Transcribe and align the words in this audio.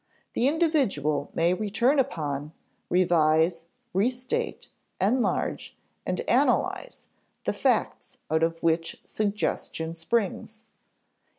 The 0.33 0.47
individual 0.47 1.29
may 1.35 1.53
return 1.53 1.99
upon, 1.99 2.53
revise, 2.89 3.65
restate, 3.93 4.69
enlarge, 4.99 5.77
and 6.07 6.21
analyze 6.21 7.05
the 7.43 7.53
facts 7.53 8.17
out 8.31 8.41
of 8.41 8.57
which 8.63 8.99
suggestion 9.05 9.93
springs. 9.93 10.69